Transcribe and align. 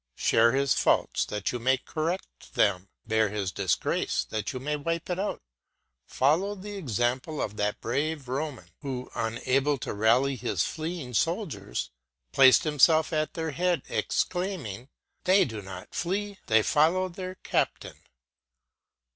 Share 0.17 0.53
his 0.53 0.73
faults 0.73 1.25
that 1.25 1.51
you 1.51 1.59
may 1.59 1.77
correct 1.77 2.55
them, 2.55 2.89
bear 3.05 3.29
his 3.29 3.51
disgrace 3.51 4.23
that 4.31 4.51
you 4.51 4.59
may 4.59 4.75
wipe 4.75 5.11
it 5.11 5.19
out; 5.19 5.43
follow 6.07 6.55
the 6.55 6.75
example 6.75 7.39
of 7.39 7.55
that 7.57 7.79
brave 7.81 8.27
Roman 8.27 8.71
who, 8.79 9.11
unable 9.13 9.77
to 9.77 9.93
rally 9.93 10.35
his 10.37 10.63
fleeing 10.63 11.13
soldiers, 11.13 11.91
placed 12.31 12.63
himself 12.63 13.13
at 13.13 13.35
their 13.35 13.51
head, 13.51 13.83
exclaiming, 13.89 14.89
"They 15.25 15.45
do 15.45 15.61
not 15.61 15.93
flee, 15.93 16.39
they 16.47 16.63
follow 16.63 17.07
their 17.07 17.35
captain!" 17.35 18.01